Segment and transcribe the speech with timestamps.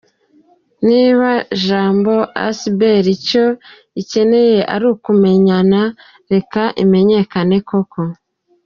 [0.87, 1.29] Niba
[1.65, 2.15] Jambo
[2.47, 3.45] Asbl icyo
[4.01, 5.81] ikeneye ari ukumenyekana,
[6.31, 8.01] reka imenyekane koko.